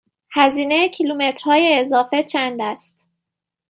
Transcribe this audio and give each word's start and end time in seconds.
هزینه 0.33 0.89
کیلومترهای 0.89 1.79
اضافه 1.79 2.23
چند 2.23 2.61
است؟ 2.61 2.99